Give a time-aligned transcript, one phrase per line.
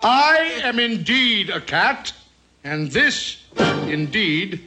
[0.00, 2.12] I am indeed a cat,
[2.62, 3.42] and this,
[3.88, 4.60] indeed,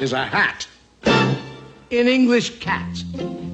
[0.00, 0.68] is a hat.
[1.90, 3.02] In English, cat,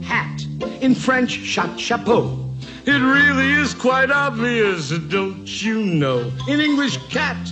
[0.03, 0.45] hat.
[0.83, 2.51] In French, chat, chapeau.
[2.85, 6.31] It really is quite obvious, don't you know?
[6.47, 7.51] In English, cat,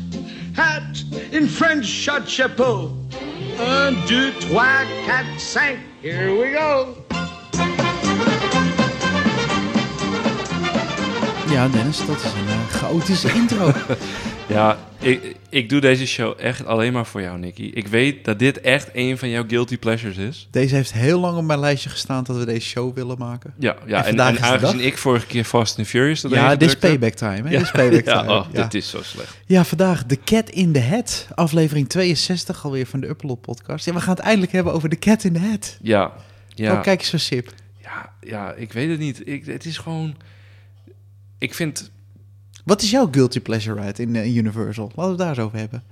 [0.54, 1.02] hat.
[1.32, 2.94] In French, chat, chapeau.
[3.58, 5.80] Un, deux, trois, quatre, cinq.
[6.02, 7.02] Here we go.
[11.52, 13.72] Ja, Dennis, dat is een uh, chaotische intro.
[14.48, 17.70] Ja, ik, ik doe deze show echt alleen maar voor jou, Nicky.
[17.74, 20.48] Ik weet dat dit echt een van jouw guilty pleasures is.
[20.50, 23.54] Deze heeft heel lang op mijn lijstje gestaan dat we deze show willen maken.
[23.58, 24.86] Ja, ja en, vandaag en aangezien dag.
[24.86, 26.20] ik vorige keer Fast and Furious...
[26.20, 27.42] Dat Ja, dit is payback time.
[27.42, 27.42] Hè?
[27.42, 28.32] Ja, Dit is payback ja, time.
[28.32, 28.62] oh, ja.
[28.62, 29.36] dit is zo slecht.
[29.46, 31.28] ja, vandaag The Cat in the Hat.
[31.34, 33.84] Aflevering 62 alweer van de Upload podcast.
[33.84, 35.78] Ja, we gaan het eindelijk hebben over The Cat in the Hat.
[35.82, 36.12] Ja,
[36.48, 36.72] ja.
[36.72, 37.52] Oh, kijk eens zo sip.
[37.82, 39.22] Ja, ja, ik weet het niet.
[39.24, 40.16] Ik, het is gewoon...
[41.42, 41.90] Ik vind...
[42.64, 44.84] Wat is jouw guilty pleasure ride in eh, Universal?
[44.94, 45.82] Laten we het daar eens over hebben.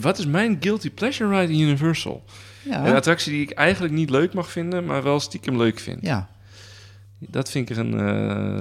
[0.00, 2.24] Wat is mijn guilty pleasure ride in Universal?
[2.62, 5.98] Ja, Een attractie die ik eigenlijk niet leuk mag vinden, maar wel stiekem leuk vind.
[6.02, 6.30] ja.
[7.18, 7.92] Dat vind ik er een...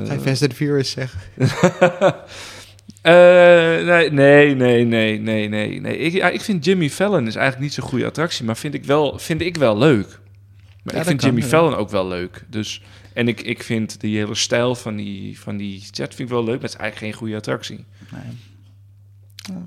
[0.02, 1.20] eh, ga je Fast and Furious zeggen?
[3.02, 5.80] Eh, nee, nee, nee, nee, nee, nee.
[5.82, 5.98] nee.
[5.98, 8.86] Ik, ja, ik vind Jimmy Fallon is eigenlijk niet zo'n goede attractie, maar vind ik
[8.86, 10.20] wel, vind ik wel leuk.
[10.84, 11.48] Maar Ja, ik vind kan, Jimmy ja.
[11.48, 12.44] Fallon ook wel leuk.
[12.50, 12.82] Dus,
[13.14, 16.44] en ik, ik vind die hele stijl van die, van die set vind ik wel
[16.44, 17.86] leuk, maar het is eigenlijk geen goede attractie.
[18.12, 18.38] Nee.
[19.36, 19.64] Ja.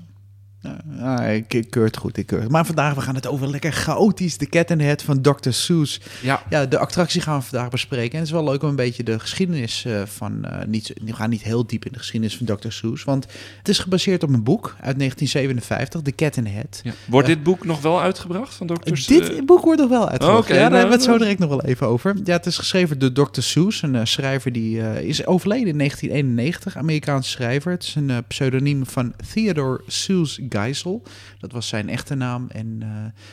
[1.35, 2.49] Ik, ik keur het goed, ik keur het.
[2.51, 4.35] Maar vandaag we gaan het over lekker chaotisch.
[4.37, 5.49] The Cat in the Hat van Dr.
[5.49, 6.01] Seuss.
[6.21, 8.11] Ja, Ja, de attractie gaan we vandaag bespreken.
[8.11, 10.45] En het is wel leuk om een beetje de geschiedenis eh, van...
[10.45, 12.69] eh, niet, we gaan niet heel diep in de geschiedenis van Dr.
[12.69, 13.03] Seuss.
[13.03, 13.25] Want
[13.57, 16.79] het is gebaseerd op een boek uit 1957, The Cat in the Hat.
[16.83, 16.91] ja.
[17.07, 18.73] Wordt dit boek nog wel uitgebracht van Dr.
[18.83, 20.47] Eh, Dit boek wordt nog wel uitgebracht.
[20.47, 21.19] Ja, daar nou, hebben we het zo nou.
[21.21, 22.15] direct nog wel even over.
[22.23, 23.41] Ja, het is geschreven door Dr.
[23.41, 26.77] Seuss, een eh, schrijver die is overleden in 1991.
[26.77, 27.71] Amerikaanse schrijver.
[27.71, 31.03] Het is een pseudoniem van Theodore Seuss Geisel.
[31.39, 32.47] Dat was zijn echte naam.
[32.49, 32.79] En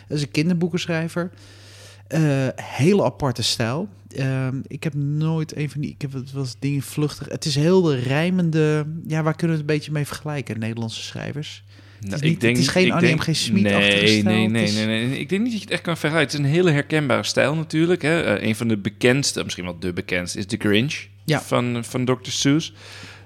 [0.09, 1.31] dat is een kinderboekenschrijver.
[2.09, 2.20] Eh,
[2.55, 3.89] hele aparte stijl.
[4.17, 5.91] Ehm, ik heb nooit een van die.
[5.91, 7.29] Ik heb het eens dingen vluchtig.
[7.29, 8.86] Het is heel de rijmende.
[9.07, 10.58] Ja, waar kunnen we het een beetje mee vergelijken?
[10.58, 11.64] Nederlandse schrijvers.
[12.01, 13.19] Nou, is niet- het is geen ik Annie M.
[13.19, 13.29] G.
[13.36, 15.19] Schmid-achtige nee, stijl, Nee, nee, is- nee, nee, nee.
[15.19, 16.30] Ik denk niet dat je het echt kan vergelijken.
[16.36, 18.02] Het is een hele herkenbare stijl natuurlijk.
[18.02, 18.23] Hè.
[18.23, 21.41] Eh, een van de bekendste, misschien wel de bekendste, is The Grinch Ja.
[21.41, 22.30] van, van Dr.
[22.30, 22.73] Seuss.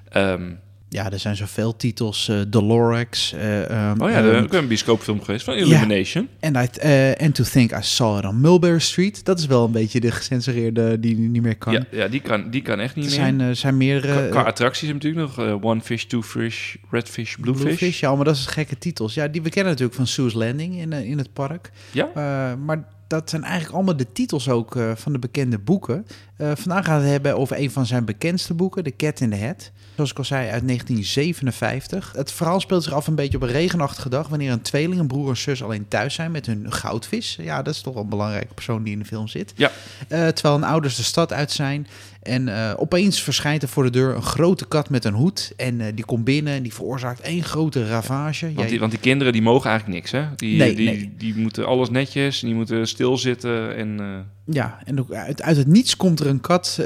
[0.09, 0.53] Ehm,
[0.89, 2.29] Ja, er zijn zoveel titels.
[2.29, 3.33] eh Dolorex.
[3.33, 6.29] eh, ehm, oh ja, er is ook een bioscoopfilm geweest van Illumination.
[6.41, 9.25] And, I, eh, and to think I saw it on Mulberry Street.
[9.25, 11.73] Dat is wel een beetje de gecensureerde die niet meer kan.
[11.73, 13.21] Ja, ja die, kan, die kan echt niet er meer.
[13.21, 14.29] zijn, eh, zijn meerdere...
[14.29, 18.01] qua, eh, attracties natuurlijk nog eh, One Fish, Two Fish, Red Fish, Blue, Fish.
[18.01, 19.15] Ja, maar dat is gekke titels.
[19.15, 21.71] Ja, die we kennen natuurlijk van Sue's Landing in, eh, in het park.
[21.93, 22.09] Ja?
[22.15, 26.07] Eh, maar dat zijn eigenlijk allemaal de titels ook eh, van de bekende boeken.
[26.37, 29.31] Eh, vandaag gaan we het hebben over een van zijn bekendste boeken, The Cat in
[29.31, 29.71] the Hat.
[29.95, 32.13] Zoals ik al zei, uit 1957.
[32.17, 34.29] Het verhaal speelt zich af een beetje op een regenachtige dag...
[34.29, 37.37] wanneer een tweeling, een broer en zus alleen thuis zijn met hun goudvis.
[37.41, 39.53] Ja, dat is toch wel een belangrijke persoon die in de film zit.
[39.57, 39.71] Ja.
[40.09, 41.87] Eh, terwijl hun ouders de stad uit zijn.
[42.27, 45.53] En eh, opeens verschijnt er voor de deur een grote kat met een hoed.
[45.57, 48.53] En eh, die komt binnen en die veroorzaakt één grote ravage.
[48.55, 50.25] Want die, want die kinderen die mogen eigenlijk niks, hè?
[50.37, 51.15] Die, Nee, die, nee.
[51.19, 54.01] die moeten alles netjes, die moeten stilzitten en...
[54.01, 56.81] eh, Ja, en uit, uit het niets komt er een kat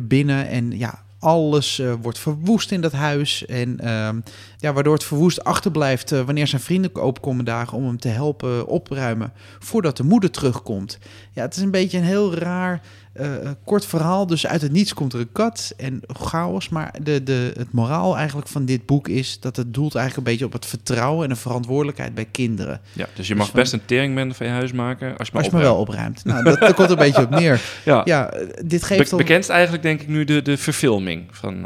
[0.00, 3.46] binnen en ja, alles wordt verwoest in dat huis.
[3.46, 4.20] En ehm,
[4.56, 9.32] ja, waardoor het verwoest achterblijft wanneer zijn vrienden opkomen dagen om hem te helpen opruimen
[9.58, 10.98] voordat de moeder terugkomt.
[11.32, 12.80] Ja, het is een beetje een heel raar
[13.18, 14.26] eh, eh, kort verhaal.
[14.26, 16.68] Dus uit het niets komt er een kat en chaos.
[16.68, 20.32] Maar de, de, het moraal eigenlijk van dit boek is dat het doelt eigenlijk een
[20.32, 22.80] beetje op het vertrouwen en de verantwoordelijkheid bij kinderen.
[22.92, 25.42] ja, dus je mag van- best een teringbende van je huis maken als je maar,
[25.42, 26.24] Als je maar wel opruimt.
[26.24, 27.60] Nou, dat, dat komt een beetje op neer.
[27.84, 29.18] Ja, Ja, eh, dit Be- geeft al...
[29.18, 31.64] bekend eigenlijk denk ik nu de, de verfilming van,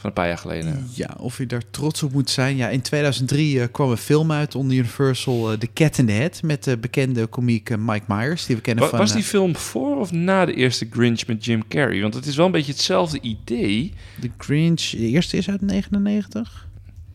[0.00, 0.88] van een paar jaar geleden.
[0.94, 2.56] Ja, of je daar trots op moet zijn.
[2.56, 6.12] Ja, in 2003 eh, kwam een film uit onder Universal, eh, The Cat in the
[6.12, 8.98] Hat, met de bekende komiek eh, Mike Myers, die we kennen Wa- van...
[8.98, 12.00] was die eh, film voor of na de eerste Grinch met Jim Carrey?
[12.00, 13.92] Want het is wel een beetje hetzelfde idee.
[14.20, 16.68] The Grinch, de eerste is uit 99?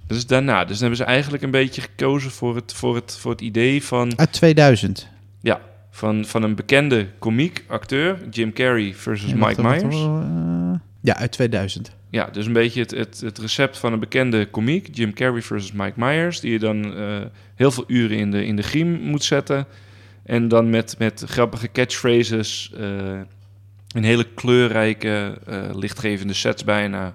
[0.07, 0.59] Dat is daarna.
[0.65, 3.83] Dus dan hebben ze eigenlijk een beetje gekozen voor het, voor het, voor het idee
[3.83, 5.07] van, Uit 2000.
[5.41, 5.61] ja,
[5.91, 9.83] van, van een bekende komiek, acteur, Jim Carrey versus Ja, Mike Myers.
[9.95, 10.54] eh,
[11.05, 11.91] ja, uit 2000.
[12.09, 15.71] Ja, dus een beetje het, het, het recept van een bekende komiek, Jim Carrey versus
[15.71, 17.17] Mike Myers, die je dan eh,
[17.55, 19.65] heel veel uren in de, in de griem moet zetten.
[20.23, 23.19] En dan met, met grappige catchphrases, eh,
[23.91, 27.05] een hele kleurrijke, eh, lichtgevende sets bijna,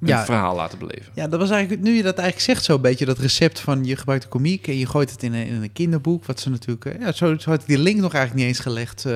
[0.00, 0.24] een Ja.
[0.24, 1.12] verhaal laten beleven.
[1.14, 3.96] Ja, dat was eigenlijk, nu je dat eigenlijk zegt, zo'n beetje dat recept van je
[3.96, 6.24] gebruikt een komiek en je gooit het in een, in een kinderboek.
[6.24, 9.06] Wat ze natuurlijk, ja, zo, zo had ik die link nog eigenlijk niet eens gelegd.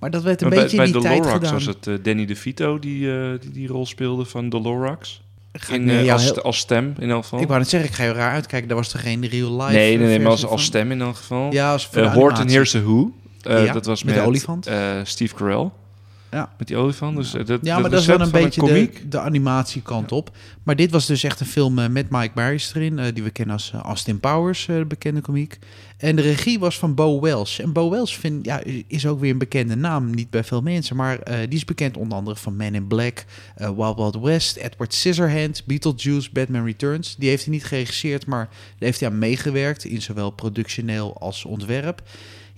[0.00, 1.52] Maar dat werd een Maar beetje bij in die tijd Lorax gedaan.
[1.52, 5.22] was het eh, Danny DeVito die, eh, die die rol speelde van Lorax.
[5.52, 7.40] Ik In, nu eh, als, heel- als stem in elk geval.
[7.40, 8.68] Ik wou net zeggen, ik ga je raar uitkijken.
[8.68, 10.50] Daar was toch geen real life nee, nee, nee, maar als, van?
[10.50, 11.52] als stem in elk geval.
[11.52, 12.48] Ja, als de Horton.
[12.48, 13.12] Hears the Who.
[13.42, 14.70] Ja, dat was met met, de olifant.
[15.04, 15.70] Steve Carell.
[16.30, 16.52] Ja.
[16.58, 17.16] Met die olifant.
[17.16, 20.36] Dus, eh, dat, Ja, maar dat is wel een beetje de, de animatiekant op.
[20.62, 23.30] Maar dit was dus echt een film eh, met Mike Myers erin, eh, die we
[23.30, 25.58] kennen als Austin Powers, de bekende komiek.
[25.96, 27.58] En de regie was van Bo Welsh.
[27.58, 30.96] En Bo Welsh vind, ja, is ook weer een bekende naam, niet bij veel mensen,
[30.96, 33.24] maar die is bekend onder andere van Man in Black,
[33.56, 37.16] Wild Wild West, Edward Scissorhands, Beetlejuice, Batman Returns.
[37.16, 41.44] Die heeft hij niet geregisseerd, maar daar heeft hij aan meegewerkt in zowel productioneel als
[41.44, 42.02] ontwerp.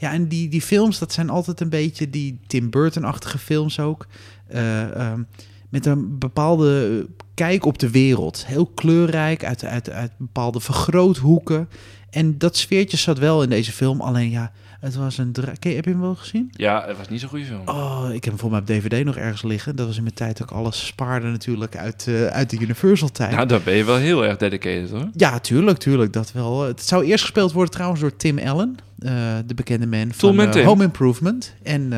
[0.02, 4.06] Ja, en die, die films, dat zijn altijd een beetje die Tim Burton-achtige films ook.
[4.46, 5.22] Eh, ehm,
[5.68, 8.46] met een bepaalde kijk op de wereld.
[8.46, 11.68] Heel kleurrijk, uit, uit, uit bepaalde vergroothoeken.
[12.10, 14.00] En dat sfeertje zat wel in deze film.
[14.00, 15.32] Alleen ja, het was een...
[15.58, 16.50] Ken Heb je hem wel gezien?
[16.52, 17.60] Ja, het was niet zo'n goede film.
[17.64, 19.76] Oh, ik heb hem voor mij op DVD nog ergens liggen.
[19.76, 23.30] Dat was in mijn tijd ook alles spaarde natuurlijk uit, eh, uit de Universal-tijd.
[23.30, 25.08] Nou, daar ben je wel heel erg dedicated hoor.
[25.16, 26.12] Ja, tuurlijk, tuurlijk.
[26.12, 26.62] Dat wel.
[26.62, 29.12] Het zou eerst gespeeld worden trouwens door Tim Allen, eh,
[29.46, 30.64] de bekende man van eh.
[30.64, 31.54] Home Improvement.
[31.62, 31.90] En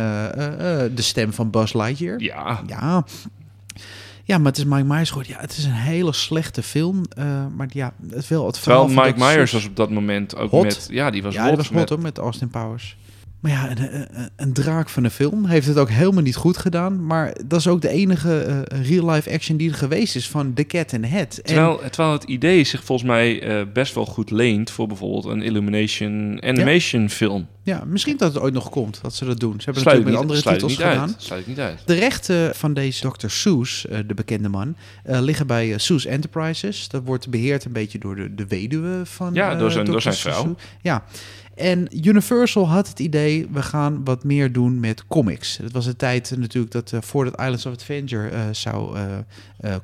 [0.95, 2.21] de stem van Buzz Lightyear.
[2.21, 3.05] Ja, Ja.
[4.27, 5.33] Ja, maar het is Mike Myers geworden.
[5.33, 7.03] Ja, het is een hele slechte film.
[7.17, 9.19] eh, maar ja, het wel het terwijl verhaal van Mike.
[9.35, 10.63] Myers was op dat moment ook Hot.
[10.63, 10.87] met...
[10.91, 11.49] Ja, die was ja, hot.
[11.49, 12.97] die was hot met- hoor, met Austin Powers.
[13.45, 13.69] Maar ja,
[14.37, 17.07] een, draak van een film heeft het ook helemaal niet goed gedaan.
[17.07, 20.65] Maar dat is ook de enige eh, real-life action die er geweest is van The
[20.65, 21.37] Cat and the Hat.
[21.37, 25.25] En- Terwijl, terwijl het idee zich volgens mij eh, best wel goed leent voor bijvoorbeeld
[25.25, 27.47] een Illumination animation film.
[27.63, 29.55] ja, misschien dat het ooit nog komt, dat ze dat doen.
[29.59, 31.09] Ze hebben Sluit natuurlijk met andere titels niet gedaan.
[31.09, 31.23] uit.
[31.23, 31.83] Sluit niet uit.
[31.87, 33.29] De rechten van deze Dr.
[33.29, 36.89] Seuss, eh, de bekende man, liggen bij Seuss Enterprises.
[36.89, 40.15] Dat wordt beheerd een beetje door de, de weduwe van Ja, door zijn- door zijn
[40.15, 40.39] Seuss.
[40.39, 40.55] vrouw.
[40.83, 41.05] Ja.
[41.55, 45.57] En Universal had het idee, we gaan wat meer doen met comics.
[45.57, 48.99] Het was een tijd eh, natuurlijk dat eh, voordat Islands of Adventure eh, zou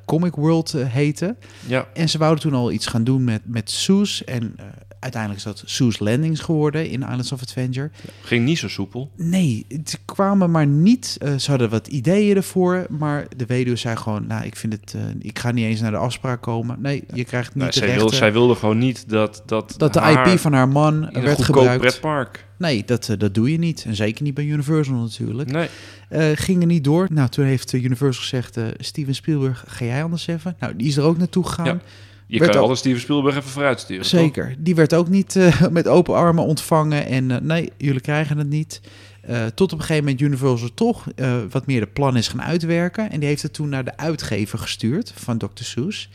[0.05, 1.37] Comic World heten.
[1.67, 4.23] Ja, En ze wouden toen al iets gaan doen met, met Seuss.
[4.23, 4.55] En
[5.01, 7.89] uiteindelijk is dat Seuss Landings geworden in Islands of Adventure.
[8.23, 9.11] ging niet zo soepel.
[9.15, 11.17] Nee, het kwamen maar niet.
[11.19, 14.93] eh, ze hadden wat ideeën ervoor, maar de weduwe zei gewoon: Nou, ik vind het.
[14.93, 16.81] eh, ik ga niet eens naar de afspraak komen.
[16.81, 19.43] Nee, je krijgt niet Nou, de zij, wilde, zij wilde gewoon niet dat...
[19.45, 21.81] Dat, dat de IP van haar man werd gebruikt.
[21.81, 22.45] pretpark.
[22.57, 23.83] Nee, dat, eh, dat doe je niet.
[23.87, 25.51] En zeker niet bij Universal natuurlijk.
[25.51, 25.67] Nee.
[26.09, 27.07] Eh ging er niet door.
[27.11, 30.55] Nou, toen heeft Universal gezegd: Steven Spielberg, ga jij anders even?
[30.59, 31.65] Nou, die is er ook naartoe gegaan.
[31.65, 31.79] Ja.
[32.31, 34.01] Je kan ook- alles Steven Spielberg even vooruit sturen.
[34.09, 34.19] toch?
[34.19, 34.55] Zeker.
[34.59, 37.05] Die werd ook niet eh, met open armen ontvangen.
[37.05, 38.81] En eh, nee, jullie krijgen het niet.
[39.21, 41.05] Eh, tot op een gegeven moment Universal toch
[41.49, 43.11] wat meer de plan is gaan uitwerken.
[43.11, 45.47] En die heeft het toen naar de uitgever gestuurd van Dr.
[45.53, 46.09] Seuss.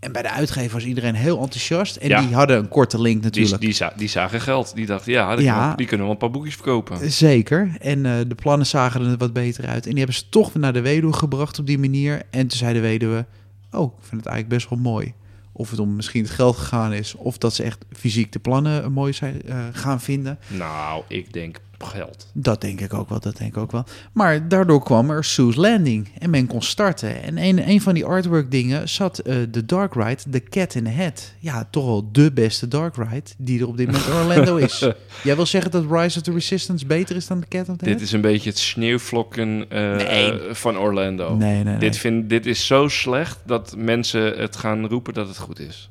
[0.00, 1.96] En bij de uitgever was iedereen heel enthousiast.
[1.96, 2.20] En Ja.
[2.20, 3.60] die hadden een korte link natuurlijk.
[3.60, 4.74] die, za- die zagen geld.
[4.74, 5.52] Die dachten, ja, die, Ja.
[5.52, 7.10] kunnen we- die kunnen wel een paar boekjes verkopen.
[7.12, 7.76] Zeker.
[7.80, 9.84] En de plannen zagen er wat beter uit.
[9.84, 12.22] En die hebben ze toch naar de weduwe gebracht op die manier.
[12.30, 13.26] En toen zei de weduwe,
[13.72, 15.12] oh, ik vind het eigenlijk best wel mooi.
[15.58, 18.82] Of het om misschien het geld gegaan is, of dat ze echt fysiek de plannen
[18.82, 20.38] eh, mooi zijn eh, gaan vinden.
[20.48, 22.26] Nou, ik denk geld.
[22.32, 23.84] Dat denk ik ook wel, dat denk ik ook wel.
[24.12, 27.22] Maar daardoor kwam er Seuss Landing en men kon starten.
[27.22, 30.84] En een, een van die artwork dingen zat eh, de Dark Ride, The Cat in
[30.84, 31.32] the Hat.
[31.38, 34.78] Ja, toch wel de beste Dark Ride die er op dit moment in Orlando is.
[35.22, 37.84] Jij wil zeggen dat Rise of the Resistance beter is dan The Cat in the
[37.84, 37.98] Hat?
[37.98, 40.40] Dit is een beetje het sneeuwvlokken eh, Nee.
[40.40, 41.36] eh, van Orlando.
[41.36, 41.78] Nee, nee, nee.
[41.78, 45.90] Dit, vind, dit is zo slecht dat mensen het gaan roepen dat het goed is.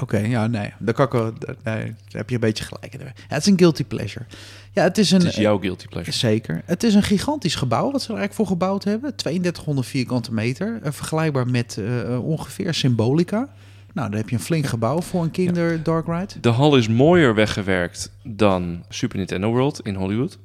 [0.00, 0.72] Oké, ja, nee.
[0.78, 1.32] Daar, kan ik wel,
[1.62, 2.92] daar heb je een beetje gelijk.
[2.92, 4.24] Ja, het is een guilty pleasure.
[4.72, 5.18] Ja, het is een...
[5.18, 6.16] Het is jouw guilty pleasure.
[6.16, 6.62] Zeker.
[6.64, 9.16] Het is een gigantisch gebouw wat ze er eigenlijk voor gebouwd hebben.
[9.16, 10.78] 3200 vierkante meter.
[10.82, 13.48] Eh, vergelijkbaar met eh, ongeveer Symbolica.
[13.92, 16.40] Nou, dan heb je een flink gebouw voor een kinder dark ride.
[16.40, 20.38] De hal is mooier weggewerkt dan Super Nintendo World in Hollywood.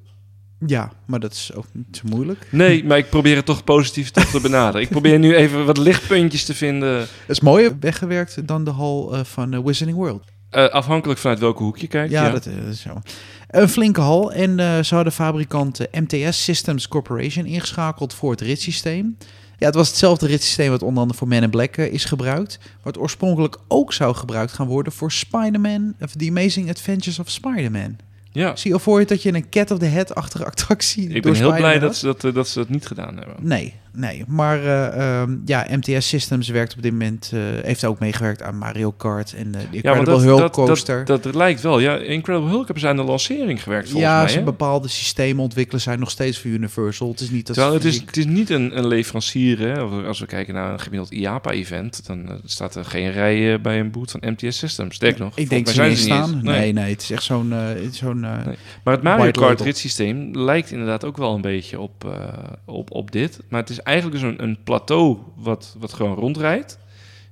[0.67, 2.47] Ja, maar dat is ook niet zo moeilijk.
[2.51, 4.81] Nee, maar ik probeer het toch positief toch te benaderen.
[4.81, 6.99] Ik probeer nu even wat lichtpuntjes te vinden.
[6.99, 10.23] Het is mooier weggewerkt dan de hal eh, van eh, Wizarding World.
[10.49, 12.11] Eh, afhankelijk vanuit welke hoek je kijkt.
[12.11, 13.01] Ja, Ja, Dat, is zo.
[13.47, 14.31] Een flinke hal.
[14.31, 19.17] En ze hadden fabrikant MTS Systems Corporation ingeschakeld voor het ritssysteem.
[19.57, 22.59] Ja, het was hetzelfde ritssysteem wat onder andere voor Man in Black is gebruikt.
[22.83, 25.93] Wat oorspronkelijk ook zou gebruikt gaan worden voor Spider-Man...
[26.01, 27.97] of The Amazing Adventures of Spider-Man.
[28.39, 28.55] Ja.
[28.55, 31.33] Zie je al voor je dat je een Cat of the Hat-achtige attractie Ik ben
[31.33, 33.35] heel blij dat ze dat, eh, dat ze dat niet gedaan hebben.
[33.39, 34.23] Nee, nee.
[34.27, 37.31] Maar eh, ehm, ja, MTS Systems werkt op dit moment...
[37.33, 41.05] eh, heeft ook meegewerkt aan Mario Kart en de Ja, Incredible dat, Hulk dat, Coaster.
[41.05, 41.79] dat, dat, lijkt wel.
[41.79, 44.29] Ja, Incredible Hulk hebben ze aan de lancering gewerkt volgens ja, mij.
[44.29, 44.43] ze hè?
[44.43, 47.09] bepaalde systemen ontwikkelen zijn nog steeds voor Universal.
[47.09, 49.59] Het is niet dat Terwijl het is, het is niet een, een leverancier.
[49.59, 49.79] Hè?
[50.07, 53.91] Als we kijken naar een gemiddeld IAPA-event, dan eh, staat er geen rij bij een
[53.91, 54.95] boot van MTS Systems.
[54.95, 55.37] Sterk nog.
[55.37, 56.35] Ik denk volgens ze niet staan.
[56.35, 56.73] niet Nee.
[56.73, 57.53] nee, het is echt zo'n...
[57.91, 58.57] zo'n Nee.
[58.83, 59.65] Maar het Mario Kart label.
[59.65, 62.19] ritssysteem lijkt inderdaad ook wel een beetje op,
[62.65, 63.39] op, op dit.
[63.49, 66.79] Maar het is eigenlijk dus een, een plateau wat, wat gewoon rondrijdt.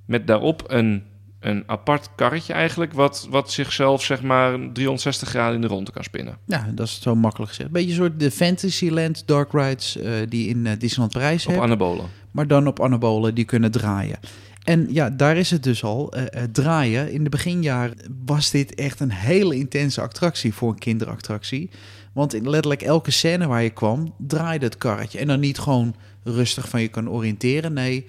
[0.06, 1.04] Met daarop een,
[1.40, 6.04] een apart karretje eigenlijk, wat, wat zichzelf zeg maar 360 graden in de ronde kan
[6.04, 6.38] spinnen.
[6.46, 7.72] Ja, dat is zo makkelijk gezegd.
[7.72, 11.66] Beetje een soort de Fantasyland dark rides eh, die in eh, Disneyland Parijs Op hebben.
[11.70, 12.06] anabolen.
[12.32, 14.20] maar dan op anabolen die kunnen draaien.
[14.64, 16.14] En ja, daar is het dus al.
[16.14, 17.12] eh, draaien.
[17.12, 17.96] In de beginjaren
[18.26, 21.70] was dit echt een hele intense attractie voor een kinderattractie.
[22.14, 25.20] Want in letterlijk elke scène waar je kwam, draaide het karretje.
[25.20, 25.96] En dan niet gewoon
[26.28, 27.74] rustig van je kan oriënteren.
[27.74, 28.06] Nee,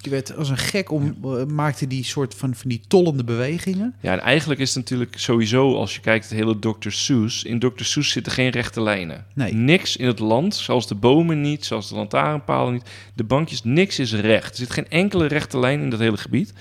[0.00, 3.94] je werd als een gek om, eh, maakte die soort van, van die tollende bewegingen.
[4.00, 6.90] Ja, en eigenlijk is het natuurlijk sowieso, als je kijkt het hele Dr.
[6.90, 7.84] Seuss, in Dr.
[7.84, 9.26] Seuss zitten geen rechte lijnen.
[9.34, 9.52] Nee.
[9.52, 13.98] Niks in het land, zelfs de bomen niet, zelfs de lantaarnpalen niet, de bankjes, niks
[13.98, 14.50] is recht.
[14.50, 16.52] Er zit geen enkele rechte lijn in dat hele gebied.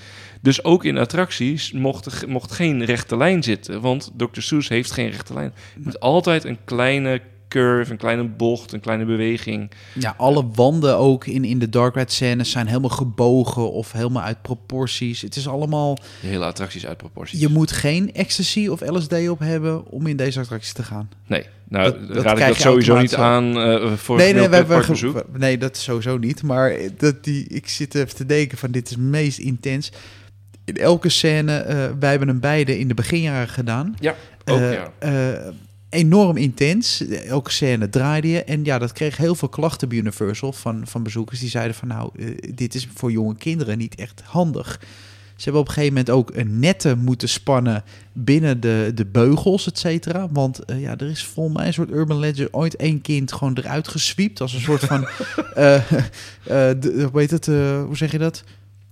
[0.42, 4.42] Dus ook in attracties mocht, mocht geen rechte lijn zitten, want Dr.
[4.42, 5.54] Seuss heeft geen rechte lijn.
[5.76, 9.72] Je moet altijd een kleine curve, een kleine bocht, een kleine beweging.
[9.94, 14.24] Ja, alle wanden ook in, in de dark ride scènes zijn helemaal gebogen of helemaal
[14.24, 15.22] uit proporties.
[15.22, 15.96] Het is allemaal...
[16.22, 17.40] De hele attracties uit proportie.
[17.40, 21.10] Je moet geen ecstasy of LSD op hebben om in deze attractie te gaan.
[21.28, 24.50] Nee, nou Dat- dat raad ik dat sowieso niet aan eh voor nee, nee, wij,
[24.50, 25.24] wij, pretparkbezoek.
[25.38, 26.44] nee, dat sowieso niet.
[26.44, 29.92] Maar dat die, ik zit even te denken van dit is het meest intens.
[30.66, 33.96] In elke scène, eh, wij hebben hem beide in de beginjaren gedaan.
[34.00, 34.92] Ja, ook Eh, ja.
[35.90, 37.08] Enorm intens.
[37.08, 38.44] Elke scène draaide je.
[38.44, 41.40] En ja, dat kreeg heel veel klachten bij Universal van, van bezoekers.
[41.40, 44.80] Die zeiden van nou, eh, dit is voor jonge kinderen niet echt handig.
[45.36, 49.68] Ze hebben op een gegeven moment ook een netten moeten spannen binnen de, de beugels,
[49.68, 50.28] et cetera.
[50.32, 53.58] Want eh, ja, er is volgens mij een soort urban legend ooit één kind gewoon
[53.58, 54.42] eruit geswiept.
[54.42, 55.04] Als een soort van,
[55.56, 55.82] eh,
[56.44, 57.46] de- hoe heet het,
[57.86, 58.44] hoe zeg je dat?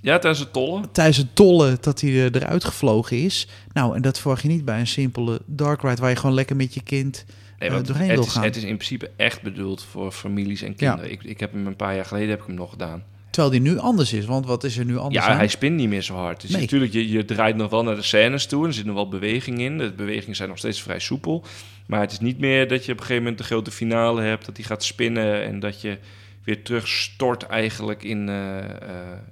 [0.03, 0.91] Ja, tijdens het tollen.
[0.91, 3.47] tijdens het tollen dat hij er- eruit gevlogen is.
[3.73, 6.01] Nou, en dat verwacht je niet bij een simpele dark ride...
[6.01, 7.25] waar je gewoon lekker met je kind...
[7.59, 8.43] Nee, eh, doorheen het, wil is, gaan.
[8.43, 11.11] het is in principe echt bedoeld voor families en kinderen.
[11.11, 13.03] Ik, ik heb hem een paar jaar geleden heb ik hem nog gedaan.
[13.29, 15.37] Terwijl die nu anders is, want wat is er nu anders Ja, aan?
[15.37, 16.41] hij spint niet meer zo hard.
[16.41, 16.61] Dus Nee.
[16.61, 18.61] natuurlijk, je, je draait nog wel naar de scènes toe.
[18.61, 19.77] En er zit nog wel beweging in.
[19.77, 21.43] De bewegingen zijn nog steeds vrij soepel.
[21.85, 24.45] Maar het is niet meer dat je op een gegeven moment de grote finale hebt.
[24.45, 25.97] Dat hij gaat spinnen en dat je
[26.43, 28.67] weer terugstort eigenlijk in, eh, eh,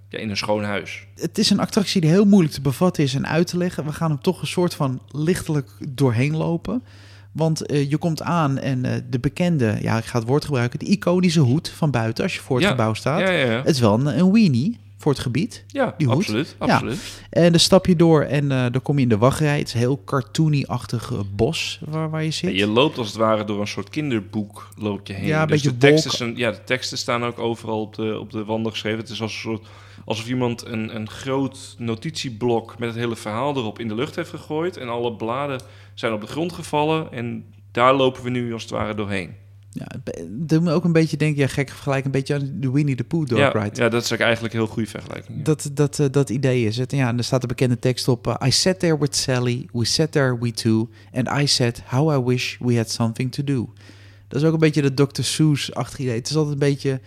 [0.09, 1.07] ja, in een schoon huis.
[1.15, 3.85] Het is een attractie die heel moeilijk te bevatten is en uit te leggen.
[3.85, 6.83] We gaan hem toch een soort van lichtelijk doorheen lopen.
[7.31, 10.79] Want eh, je komt aan en de bekende, ja, ik ga het woord gebruiken...
[10.79, 12.71] de iconische hoed van buiten als je voor het Ja.
[12.71, 13.19] gebouw staat.
[13.19, 13.27] Ja.
[13.27, 15.63] Het is wel een, een weenie voor het gebied.
[15.67, 16.17] ja die hoed.
[16.17, 16.55] absoluut.
[16.59, 16.73] Ja.
[16.73, 17.21] absoluut.
[17.29, 19.57] En dan stap je door en eh, dan kom je in de wachtrij.
[19.57, 22.55] Het is een heel cartoony-achtig eh, bos waar, waar je zit.
[22.55, 25.27] Je loopt als het ware door een soort kinderboek loop je heen.
[25.27, 28.19] Ja, een dus beetje de teksten, zijn, ja, de teksten staan ook overal op de,
[28.19, 28.99] op de wanden geschreven.
[28.99, 29.67] Het is als een soort,
[30.05, 34.29] alsof iemand een, een groot notitieblok met het hele verhaal erop in de lucht heeft
[34.29, 34.77] gegooid.
[34.77, 35.61] En alle bladen
[35.93, 37.11] zijn op de grond gevallen.
[37.11, 39.35] En daar lopen we nu als het ware doorheen.
[39.73, 42.71] Ja, het doet me ook een beetje denken, ja, gek vergelijk, een beetje aan de
[42.71, 45.37] Winnie the Pooh dark ja, ja, dat is ook eigenlijk een heel goede vergelijking.
[45.37, 45.43] ja.
[45.43, 46.91] Dat, dat, eh, dat idee is het.
[46.91, 48.27] En ja, en er staat de bekende tekst op.
[48.27, 52.19] eh, I sat there with Sally, we sat there we two, and I said how
[52.19, 53.73] I wish we had something to do.
[54.27, 55.21] Dat is ook een beetje de Dr.
[55.21, 56.15] Seuss-achtig idee.
[56.15, 56.99] Het is altijd een beetje,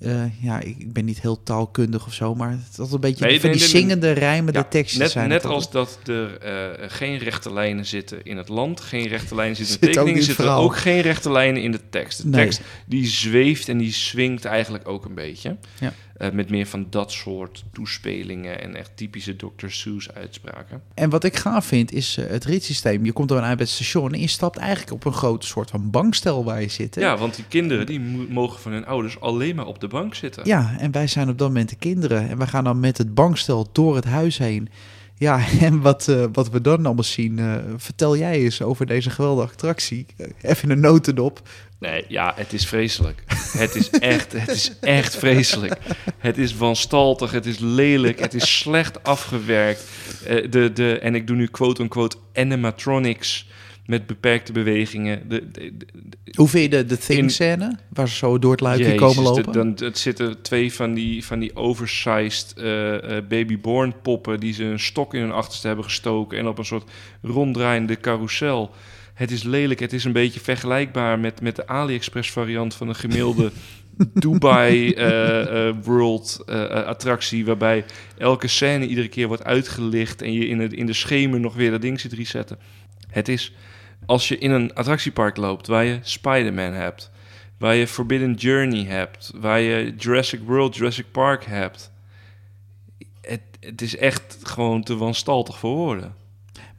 [0.00, 3.24] eh, ja, ik, ben niet heel taalkundig of zo, maar het is altijd een beetje
[3.24, 5.28] Nee, van nee, die nee, zingende, rijmende Ja, teksten net, zijn.
[5.28, 9.56] net als dat er eh, geen rechte lijnen zitten in het land, geen rechte lijnen
[9.56, 12.22] zitten in tekeningen, in het zitten er ook geen rechte lijnen in de tekst.
[12.22, 15.56] De tekst die zweeft en die swingt eigenlijk ook een beetje.
[15.80, 15.92] Ja.
[16.14, 19.66] Eh, met meer van dat soort toespelingen en echt typische Dr.
[19.68, 20.82] Seuss uitspraken.
[20.94, 23.04] En wat ik gaaf vind is eh, het ritssysteem.
[23.04, 25.70] Je komt dan uit bij het station en je stapt eigenlijk op een grote soort
[25.70, 26.94] van bankstel waar je zit.
[26.94, 27.00] hè?
[27.00, 30.14] Ja, want die kinderen die mo- mogen van hun ouders alleen maar op de bank
[30.14, 30.46] zitten.
[30.46, 32.28] Ja, en wij zijn op dat moment de kinderen.
[32.28, 34.68] En wij gaan dan met het bankstel door het huis heen.
[35.18, 37.40] Ja, en wat, eh, wat we dan allemaal zien,
[37.76, 40.06] vertel jij eens over deze geweldige attractie.
[40.40, 41.48] Even een notendop.
[41.90, 43.22] Nee, ja, het is vreselijk.
[43.58, 45.76] het is echt, het is echt vreselijk.
[46.18, 49.84] Het is wanstaltig, het is lelijk, het is slecht afgewerkt.
[50.26, 53.46] Eh, de, de, en ik doe nu quote-unquote animatronics
[53.86, 55.28] met beperkte bewegingen.
[55.28, 55.86] De, de, de-
[56.36, 57.76] Hoe vind je de, de In- thing-scène?
[57.88, 59.52] Waar ze zo door het luikje Jezus, komen lopen?
[59.52, 64.40] dan, het zitten twee van die, van die oversized eh eh, babyborn poppen...
[64.40, 66.38] die ze een stok in hun achterste hebben gestoken...
[66.38, 66.90] en op een soort
[67.22, 68.70] ronddraaiende carousel.
[69.14, 71.18] Het is lelijk, het is een beetje vergelijkbaar...
[71.18, 73.52] met, met de AliExpress variant van een gemiddelde...
[74.14, 77.84] Dubai eh, eh, World eh, attractie, waarbij
[78.18, 81.70] elke scène iedere keer wordt uitgelicht en je in, het, in de schemer nog weer
[81.70, 82.58] dat ding zit resetten.
[83.08, 83.52] Het is
[84.06, 87.10] als je in een attractiepark loopt waar je Spider-Man hebt,
[87.58, 91.92] waar je Forbidden Journey hebt, waar je Jurassic World, Jurassic Park hebt.
[93.20, 96.14] Het, het is echt gewoon te wanstaltig voor woorden.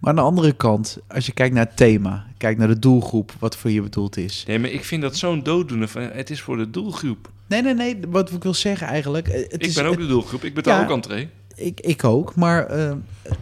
[0.05, 3.33] Maar aan de andere kant, als je kijkt naar het thema, kijkt naar de doelgroep,
[3.39, 4.43] wat voor je bedoeld is.
[4.47, 7.31] Nee, maar ik vind dat zo'n dooddoener van het is voor de doelgroep.
[7.47, 9.27] Nee, nee, nee, wat ik wil zeggen eigenlijk.
[9.27, 10.83] eh, Het ik is, ben ook het- de doelgroep, ik betaal Ja.
[10.83, 11.29] ook entree.
[11.55, 12.91] Ik, ik ook, maar eh,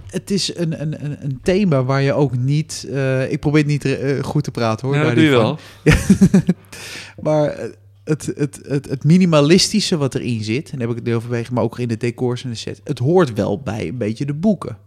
[0.08, 2.88] het is een, een, een, een thema waar je ook niet...
[2.92, 4.98] eh, ik probeer niet goed te praten hoor.
[4.98, 5.58] Dat doe je van.
[5.84, 5.94] wel.
[7.24, 7.58] Maar
[8.04, 11.80] het, het, het, het minimalistische wat erin zit, en heb ik het vanwege, maar ook
[11.80, 14.78] in de decors en de set, het hoort wel bij een beetje de boeken.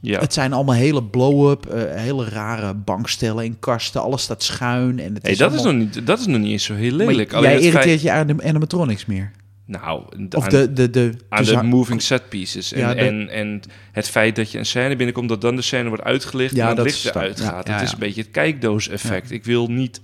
[0.00, 0.20] Ja.
[0.20, 4.98] Het zijn allemaal hele blow-up, eh, hele rare bankstellen in kasten, alles staat schuin.
[5.00, 6.96] En het Hey, is dat, is nog niet, dat is nog niet eens zo heel
[6.96, 7.30] Maar lelijk.
[7.30, 9.30] jij Alleen het feit- irriteert je aan de animatronics meer.
[9.64, 12.72] Nou, Of aan- de, de, de, aan tussen- de moving set pieces.
[12.72, 13.60] En, Ja, de- en, en
[13.92, 16.76] het feit dat je een scène binnenkomt, dat dan de scène wordt uitgelicht Ja, en
[16.76, 17.66] het licht eruit gaat.
[17.66, 19.30] ja, het is een beetje het kijkdoos-effect.
[19.30, 20.00] Ik wil niet...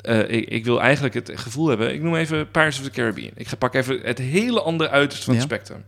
[0.00, 1.94] eh, ik, ik wil eigenlijk het gevoel hebben...
[1.94, 3.30] Ik noem even Pirates of the Caribbean.
[3.34, 5.84] Ik ga pak even het hele andere uiterste van het spectrum.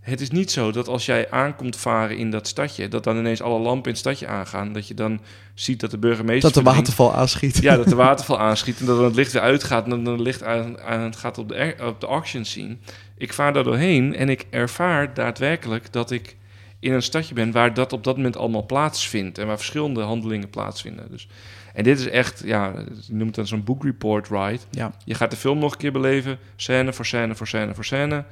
[0.00, 2.88] Het is niet zo dat als jij aankomt varen in dat stadje...
[2.88, 4.72] dat dan ineens alle lampen in het stadje aangaan.
[4.72, 5.20] Dat je dan
[5.54, 6.52] ziet dat de burgemeester...
[6.52, 7.62] dat de waterval aanschiet.
[7.62, 10.20] Ja, dat de waterval aanschiet en dat dan het licht weer uitgaat en dan het
[10.20, 12.76] licht aan, aan gaat op de, op de auction scene.
[13.16, 16.36] Ik vaar daar doorheen en ik ervaar daadwerkelijk dat ik
[16.78, 20.50] in een stadje ben waar dat op dat moment allemaal plaatsvindt en waar verschillende handelingen
[20.50, 21.10] plaatsvinden.
[21.10, 21.28] Dus,
[21.74, 22.72] en dit is echt, ja,
[23.06, 24.60] je noemt het dan zo'n book report ride.
[24.70, 24.92] Ja.
[25.04, 28.24] Je gaat de film nog een keer beleven, scène voor scène voor scène voor scène.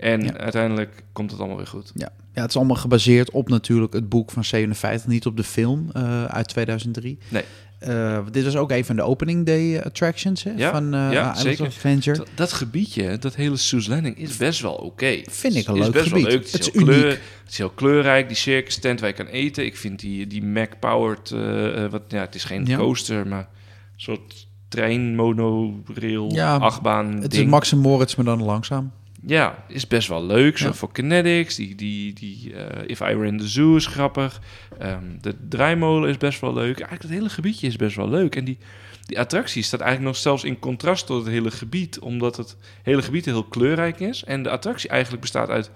[0.00, 0.36] En Ja.
[0.36, 1.90] uiteindelijk komt het allemaal weer goed.
[1.94, 2.08] Ja.
[2.34, 5.90] ja, het is allemaal gebaseerd op natuurlijk het boek van 57, niet op de film
[5.92, 7.18] eh, uit 2003.
[7.28, 7.42] Nee.
[7.78, 11.34] Eh, dit was ook een van de opening day attractions hè, Ja, van eh ja,
[11.34, 11.66] zeker.
[11.66, 12.16] Adventure.
[12.16, 15.20] Dat, dat gebiedje, dat hele Suze Landing, is best wel oké.
[15.28, 16.22] Vind ik een is leuk best gebied.
[16.24, 16.42] Wel leuk.
[16.42, 18.28] Het, Het is kleur, het is heel kleurrijk.
[18.28, 19.64] Die circus tent waar je kan eten.
[19.64, 21.30] Ik vind die, die Mac-powered,
[21.90, 22.76] wat, ja, het is geen Ja.
[22.76, 23.46] coaster, maar een
[23.96, 27.44] soort trein, monorail, Ja, achtbaan Het is.
[27.44, 28.92] Max en Moritz, maar dan langzaam.
[29.26, 30.58] Ja, is best wel leuk.
[30.58, 30.72] Zo Ja.
[30.72, 31.54] voor kinetics.
[31.54, 34.40] Die, die, die eh, If I Were in the Zoo is grappig.
[34.78, 36.76] Ehm, de draaimolen is best wel leuk.
[36.78, 38.36] Eigenlijk het hele gebiedje is best wel leuk.
[38.36, 38.58] En die,
[39.06, 41.98] die attractie staat eigenlijk nog zelfs in contrast tot het hele gebied.
[41.98, 44.24] Omdat het hele gebied heel kleurrijk is.
[44.24, 45.70] En de attractie eigenlijk bestaat uit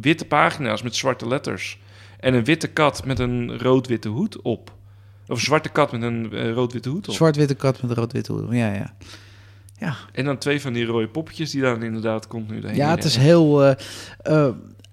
[0.00, 1.78] witte pagina's met zwarte letters.
[2.20, 4.74] En een witte kat met een rood-witte hoed op.
[5.28, 7.14] Of een zwarte kat met een eh, rood-witte hoed op.
[7.14, 8.46] Zwart-witte kat met rood-witte hoed.
[8.50, 8.94] Ja, ja.
[9.78, 13.04] Ja, En dan twee van die rode poppetjes die dan inderdaad continu doorheen ja het
[13.04, 13.64] is heel...
[13.64, 13.74] eh,
[14.22, 14.48] eh,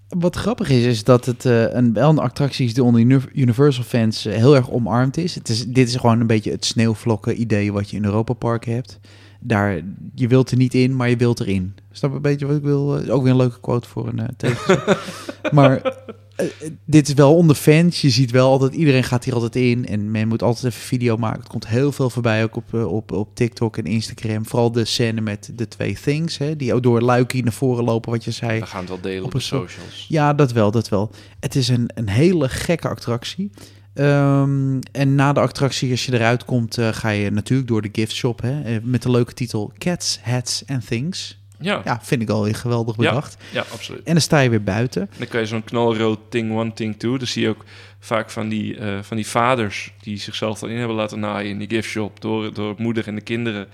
[0.08, 3.20] wat grappig is, is dat het eh, een, wel een attractie is die onder Uni-
[3.34, 5.36] Universal fans heel erg omarmd is.
[5.36, 5.66] Het is.
[5.66, 9.00] Dit is gewoon een beetje het sneeuwvlokken idee wat je in Europa Park hebt.
[9.40, 9.82] Daar,
[10.16, 11.76] je wilt er niet in, maar je wilt erin.
[11.92, 12.98] Snap een beetje wat ik wil?
[13.10, 14.80] Ook weer een leuke quote voor een uh, teken.
[15.58, 15.96] maar
[16.36, 16.52] eh, eh,
[16.86, 18.02] dit is wel onder fans.
[18.02, 19.88] Je ziet wel altijd, iedereen gaat hier altijd in.
[19.88, 21.40] En men moet altijd even video maken.
[21.40, 24.46] Het komt heel veel voorbij, ook op, eh, op, op TikTok en Instagram.
[24.46, 28.12] Vooral de scène met de twee things, hè, die ook door luikie naar voren lopen,
[28.12, 28.60] wat je zei.
[28.60, 30.06] We gaan het wel delen op, de socials.
[30.10, 31.12] Ja, dat wel, dat wel.
[31.40, 33.52] Het is een, een hele gekke attractie.
[33.94, 38.14] Ehm, en na de attractie, als je eruit komt, ga je natuurlijk door de gift
[38.14, 41.43] shop hè, met de leuke titel Cats, Hats and Things.
[41.60, 43.02] Ja, ja, Ja, vind ik alweer geweldig Ja.
[43.10, 43.38] bedacht.
[43.72, 44.04] absoluut.
[44.04, 45.10] En dan sta je weer buiten.
[45.18, 47.18] Dan kan je zo'n knalrood Thing One, Thing Two.
[47.18, 47.64] Dan zie je ook
[48.00, 51.58] vaak van die, eh, van die vaders die zichzelf dan in hebben laten naaien in
[51.58, 52.22] die gift shop.
[52.22, 53.68] Door, door moeder en de kinderen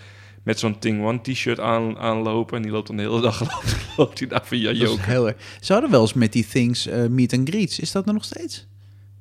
[0.43, 2.57] met zo'n Thing One t-shirt aan, aanlopen.
[2.57, 4.79] En die loopt dan de hele dag loopt, loopt hij daar van ja, Dat is
[4.81, 5.01] joke.
[5.03, 5.37] heel erg.
[5.61, 7.79] Ze hadden wel eens met die things eh, meet and greets.
[7.79, 8.67] Is dat er nog steeds?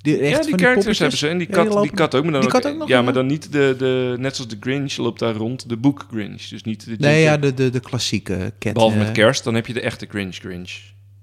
[0.08, 1.28] Die, echt Ja, die characters hebben ze.
[1.28, 2.22] En die Ja, kat, die kat ook.
[2.22, 3.02] Maar dan die ook- kat ook nog, Ja, ja?
[3.02, 4.16] maar dan niet de, de...
[4.18, 5.68] Net zoals de Grinch loopt daar rond.
[5.68, 6.42] De boek Grinch.
[6.42, 6.94] Dus niet de...
[6.98, 8.72] Nee, ja, de, de, de klassieke cat.
[8.72, 10.72] Behalve eh, met kerst, dan heb je de echte Grinch Grinch.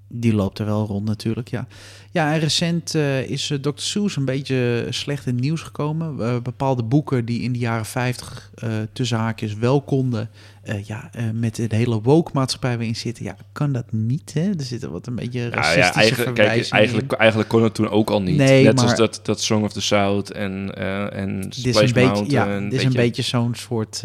[0.08, 1.66] Die loopt er wel rond natuurlijk, ja.
[2.10, 3.70] Ja, en recent eh, is eh, Dr.
[3.74, 6.20] Seuss een beetje slecht in het nieuws gekomen.
[6.20, 10.30] Eh, bepaalde boeken die in de jaren 50 eh tussen haakjes wel konden...
[10.66, 13.24] eh, ja, eh, met de hele woke-maatschappij waarin zitten...
[13.24, 14.40] Ja, kan dat niet, hè?
[14.40, 17.74] Er zitten wat een beetje Ja, racistische ja, eigenlijk, kijk, verwijzingen eigenlijk, eigenlijk kon het
[17.74, 18.36] toen ook al niet.
[18.36, 21.60] Nee, Net maar- zoals dat, dat Song of the South en, eh en Dit is
[21.60, 22.30] Splash een beetje, Mountain.
[22.30, 24.02] ja, een dit is een beetje zo'n soort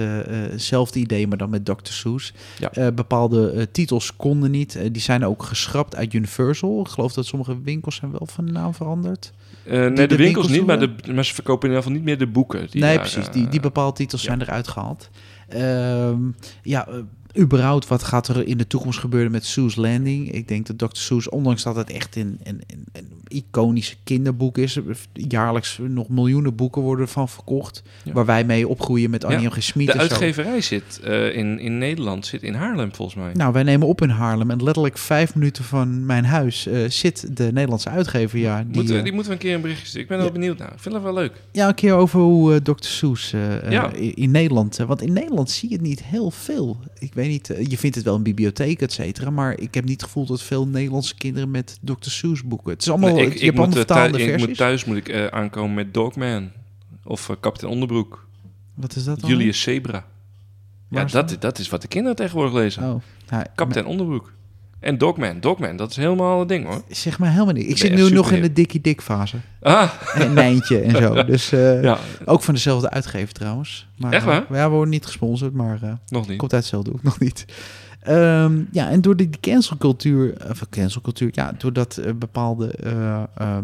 [0.56, 1.74] zelfde idee, maar dan met Dr.
[1.84, 2.34] Seuss.
[2.72, 2.92] Ja.
[2.92, 4.80] Bepaalde titels konden niet.
[4.92, 6.80] Die zijn ook geschrapt uit Universal.
[6.82, 9.32] Ik geloof dat sommige winkels zijn wel van naam veranderd.
[9.66, 11.98] Eh, nee, de de, winkels winkels niet, maar, de, maar ze verkopen in ieder geval
[11.98, 12.68] niet meer de boeken.
[12.70, 13.28] Die nee, daar, precies.
[13.28, 14.28] eh, Die, die bepaalde titels ja.
[14.28, 15.10] zijn eruit gehaald.
[15.48, 16.18] Ehm,
[16.64, 16.94] ja, eh,
[17.38, 20.32] überhaupt, wat gaat er in de toekomst gebeuren met Seuss Landing?
[20.32, 20.98] Ik denk dat Dr.
[21.00, 22.62] Seuss, ondanks dat het echt een, een,
[22.94, 24.80] een, iconische kinderboek is,
[25.14, 28.12] jaarlijks nog miljoenen boeken worden van verkocht, Ja.
[28.14, 29.48] waar wij mee opgroeien met Annie Ja.
[29.48, 29.52] M.
[29.52, 29.64] G.
[29.64, 30.04] Schmid De en zo.
[30.04, 33.32] uitgeverij zit eh, in, in Nederland, zit in Haarlem volgens mij.
[33.34, 37.38] Nou, wij nemen op in Haarlem en letterlijk vijf minuten van mijn huis eh, zit
[37.38, 38.40] de Nederlandse uitgever.
[38.40, 40.02] Ja, die, moeten, we- eh, die moeten we een keer een berichtje sturen.
[40.02, 40.24] Ik ben ja.
[40.24, 40.72] wel benieuwd naar.
[40.74, 41.34] Ik vind het wel leuk.
[41.52, 42.72] Ja, een keer over hoe eh, Dr.
[42.86, 43.32] Seuss
[43.70, 43.92] Ja.
[43.94, 44.78] in, Nederland...
[44.78, 46.78] want in Nederland zie je het niet heel veel.
[47.00, 49.30] Ik weet niet, eh, je vindt het wel in bibliotheek, et cetera...
[49.30, 52.10] maar ik heb niet het gevoel dat veel Nederlandse kinderen met Dr.
[52.10, 52.72] Seuss boeken...
[52.72, 54.48] Het is allemaal, Nee, hebt allemaal moet, eh, vertaalde thuis, ik versies.
[54.48, 56.52] moet thuis moet ik eh, aankomen met Dogman.
[57.04, 58.28] Of Kapitein Onderbroek.
[58.74, 59.30] Wat is dat dan?
[59.30, 60.06] Julius Zebra.
[60.90, 62.84] Ja, is dat, dat is wat de kinderen tegenwoordig lezen.
[62.84, 64.34] Oh, nou, Kapitein Onderbroek.
[64.82, 65.40] En Dogman.
[65.40, 66.82] Dogman, dat is helemaal het ding hoor.
[66.90, 67.70] Zeg maar helemaal niet.
[67.70, 69.38] Ik zit nu nog in de Dikkie Dik fase.
[69.62, 71.24] Ah, En Nijntje en zo.
[71.32, 73.88] Dus eh, ja, ook van dezelfde uitgever trouwens.
[73.98, 74.46] Maar, Echt waar?
[74.50, 76.38] eh, ja, we worden niet gesponsord, maar eh, nog niet.
[76.38, 77.46] komt uit hetzelfde ook nog niet.
[78.02, 82.72] Ehm, ja, en door die cancelcultuur, of cancelcultuur, ja, doordat bepaalde...
[82.72, 83.64] eh, ehm,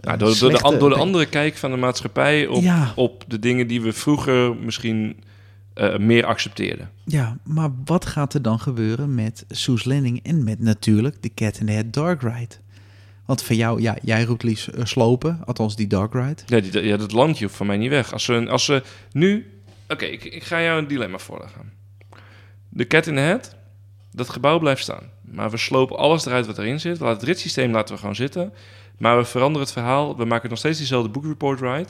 [0.00, 2.92] Nou, door, door, de, door de andere kijk van de maatschappij op, Ja.
[2.96, 5.16] op de dingen die we vroeger misschien
[5.78, 6.90] eh, meer accepteerden.
[7.04, 11.58] Ja, maar wat gaat er dan gebeuren met Soes Landing en met natuurlijk de Cat
[11.58, 12.54] in the Hat Dark Ride?
[13.26, 16.42] Want van jou, ja, jij roept liefst eh, slopen, althans die Dark Ride.
[16.46, 18.12] Ja, die, ja, dat landje hoeft van mij niet weg.
[18.12, 19.60] Als ze, als ze nu...
[19.88, 21.72] Oké, ik, ik ga jou een dilemma voorleggen.
[22.68, 23.56] De Cat in the Hat,
[24.12, 25.10] dat gebouw blijft staan.
[25.22, 26.98] Maar we slopen alles eruit wat erin zit.
[26.98, 28.52] We laten het ritssysteem laten we gewoon zitten.
[28.98, 30.16] Maar we veranderen het verhaal.
[30.16, 31.88] We maken nog steeds diezelfde book report ride.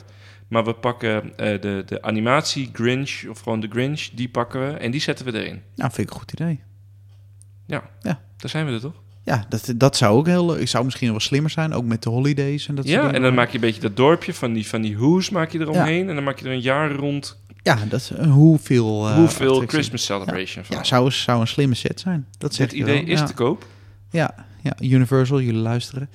[0.49, 4.77] Maar we pakken eh, de, de animatie Grinch, of gewoon de Grinch, die pakken we
[4.77, 5.61] en die zetten we erin.
[5.75, 6.59] Nou, vind ik een goed idee.
[7.65, 8.19] Ja, Ja.
[8.37, 9.01] daar zijn we er toch?
[9.23, 10.67] Ja, dat, dat zou ook heel leuk.
[10.67, 13.33] zou misschien wel slimmer zijn, ook met de holidays en dat soort ja, en dan
[13.33, 16.09] maak je een beetje dat dorpje van die, van die hoes maak je eromheen.
[16.09, 19.07] En dan maak je er een jaar rond Ja, dat is een hoeveel...
[19.07, 19.63] eh, hoeveel.
[19.67, 20.75] Christmas celebration van.
[20.77, 22.27] Ja, zou, zou een slimme set zijn.
[22.37, 23.13] Dat je idee wel.
[23.13, 23.25] is ja.
[23.25, 23.65] te koop.
[24.11, 26.09] Ja, ja, Universal, jullie luisteren.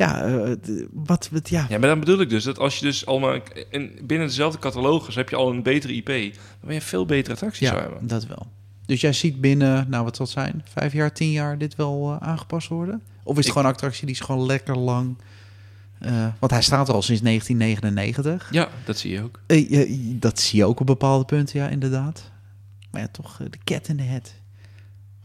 [0.00, 0.50] Ja, eh,
[0.92, 1.66] wat, wat, ja.
[1.68, 3.38] Ja, maar dan bedoel ik dus dat als je dus allemaal
[3.70, 6.32] en binnen dezelfde catalogus heb je al een betere IP, dan
[6.64, 8.06] ben je veel betere attractie zou Ja, hebben.
[8.08, 8.46] dat wel.
[8.86, 12.18] Dus jij ziet binnen, nou wat zal het zijn, vijf jaar, tien jaar dit wel
[12.20, 13.02] eh, aangepast worden?
[13.22, 15.16] Of is het Ik- gewoon een attractie die is gewoon lekker lang?
[15.98, 18.48] eh, want hij staat er al sinds 1999.
[18.52, 19.40] Ja, dat zie je ook.
[20.20, 22.30] Dat zie je ook op bepaalde punten, ja, inderdaad.
[22.90, 24.34] Maar ja, toch, de cat in the hat.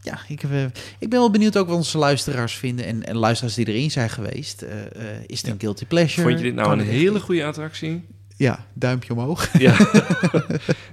[0.05, 0.63] Ja, ik, heb, eh,
[0.99, 2.85] ik ben wel benieuwd ook wat onze luisteraars vinden.
[2.85, 4.61] En, en luisteraars die erin zijn geweest.
[4.61, 6.27] Eh, eh, is het een guilty pleasure?
[6.27, 8.03] Vond je dit nou een hele goede attractie?
[8.35, 9.49] Ja, duimpje omhoog.
[9.57, 9.77] Ja.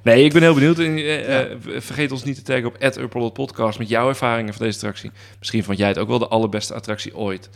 [0.03, 0.79] nee, ik ben heel benieuwd.
[0.79, 4.65] En, eh, eh, vergeet ons niet te taggen op Upperlot Podcast met jouw ervaringen van
[4.65, 5.11] deze attractie.
[5.39, 7.51] Misschien vond jij het ook wel de allerbeste attractie ooit.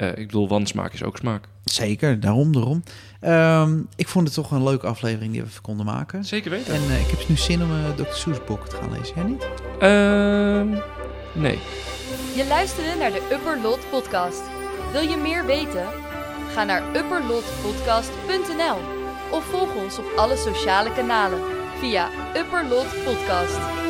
[0.00, 1.44] Eh, ik bedoel, wansmaak is ook smaak.
[1.64, 2.82] Zeker, daarom, daarom.
[3.20, 6.24] Ehm, ik vond het toch een leuke aflevering die we even konden maken.
[6.24, 6.74] Zeker weten.
[6.74, 8.12] En eh, ik heb nu zin om eh Dr.
[8.12, 9.14] Soes boek te gaan lezen.
[9.14, 9.48] Jij niet?
[9.78, 10.68] Ehm,
[11.42, 11.58] nee.
[12.36, 14.42] Je luisterde naar de Upper Lot podcast.
[14.92, 15.86] Wil je meer weten?
[16.52, 18.99] Ga naar upperlotpodcast.nl
[19.30, 21.40] of volg ons op alle sociale kanalen
[21.80, 23.89] via Upper Lot Podcast.